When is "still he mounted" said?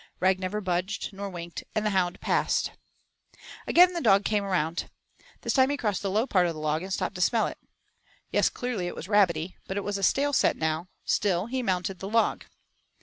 11.05-11.99